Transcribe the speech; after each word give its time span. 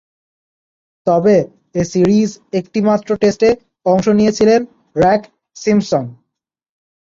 তবে, 1.07 1.35
এ 1.75 1.83
সিরিজে 1.91 2.27
একটিমাত্র 2.59 3.09
টেস্টে 3.21 3.49
অংশ 3.85 4.05
নিয়েছিলেন 4.19 4.59
রেগ 4.95 5.21
সিম্পসন। 5.55 6.05